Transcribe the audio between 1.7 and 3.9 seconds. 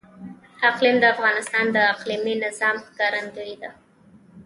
د اقلیمي نظام ښکارندوی ده.